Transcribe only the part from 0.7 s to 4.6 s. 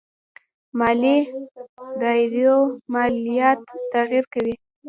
مالي داراییو ماليات تغير کوي.